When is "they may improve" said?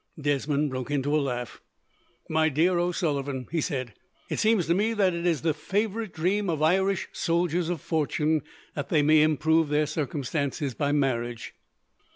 8.89-9.69